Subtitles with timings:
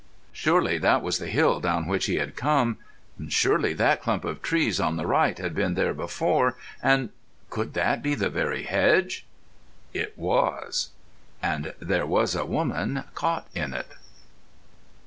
[0.31, 2.79] Surely that was the hill down which he had come;
[3.29, 6.57] surely that clump of trees on the right had been there before.
[6.81, 9.27] And—could that be the very hedge?
[9.93, 10.89] It was.
[11.39, 13.89] And there was a woman caught in it.